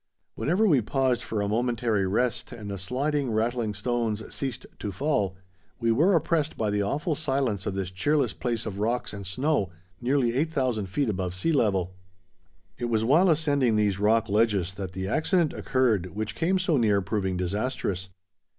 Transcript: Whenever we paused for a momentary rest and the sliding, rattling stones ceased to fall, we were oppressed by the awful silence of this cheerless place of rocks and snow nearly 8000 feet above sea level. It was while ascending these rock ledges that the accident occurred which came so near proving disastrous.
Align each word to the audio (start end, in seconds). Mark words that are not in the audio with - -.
Whenever 0.33 0.65
we 0.65 0.81
paused 0.81 1.21
for 1.21 1.41
a 1.43 1.47
momentary 1.47 2.07
rest 2.07 2.51
and 2.51 2.71
the 2.71 2.77
sliding, 2.79 3.29
rattling 3.29 3.71
stones 3.71 4.23
ceased 4.33 4.65
to 4.79 4.91
fall, 4.91 5.37
we 5.79 5.91
were 5.91 6.15
oppressed 6.15 6.57
by 6.57 6.71
the 6.71 6.81
awful 6.81 7.13
silence 7.13 7.67
of 7.67 7.75
this 7.75 7.91
cheerless 7.91 8.33
place 8.33 8.65
of 8.65 8.79
rocks 8.79 9.13
and 9.13 9.27
snow 9.27 9.69
nearly 10.01 10.33
8000 10.35 10.87
feet 10.87 11.07
above 11.07 11.35
sea 11.35 11.51
level. 11.51 11.93
It 12.79 12.85
was 12.85 13.05
while 13.05 13.29
ascending 13.29 13.75
these 13.75 13.99
rock 13.99 14.27
ledges 14.27 14.73
that 14.73 14.93
the 14.93 15.07
accident 15.07 15.53
occurred 15.53 16.15
which 16.15 16.33
came 16.33 16.57
so 16.57 16.77
near 16.77 16.99
proving 17.03 17.37
disastrous. 17.37 18.09